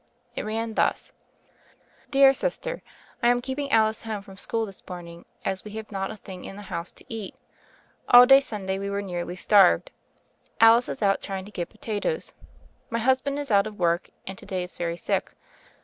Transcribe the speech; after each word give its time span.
It 0.35 0.41
ran 0.45 0.73
thus: 0.73 1.13
"Dear 2.09 2.33
Sister: 2.33 2.81
I 3.21 3.27
am 3.27 3.39
keeping 3.39 3.69
Alice 3.69 4.01
home 4.01 4.23
from 4.23 4.35
school 4.35 4.65
this 4.65 4.81
morning, 4.89 5.25
as 5.45 5.63
we 5.63 5.69
have 5.73 5.91
not 5.91 6.09
a 6.09 6.15
thing 6.17 6.43
in 6.43 6.55
the 6.55 6.63
house 6.73 6.91
to 6.93 7.05
eat. 7.07 7.35
All 8.09 8.25
day 8.25 8.39
Sunday 8.39 8.79
we 8.79 8.89
were 8.89 9.03
nearly 9.03 9.35
starved. 9.35 9.91
Alice 10.59 10.89
is 10.89 11.03
out 11.03 11.21
trying 11.21 11.45
to 11.45 11.51
get 11.51 11.69
pota 11.69 12.01
toes. 12.01 12.33
My 12.89 12.97
husband 12.97 13.37
is 13.37 13.51
out 13.51 13.67
of 13.67 13.77
work, 13.77 14.09
and 14.25 14.39
to 14.39 14.45
day 14.47 14.63
is 14.63 14.75
very 14.75 14.97
sick. 14.97 15.35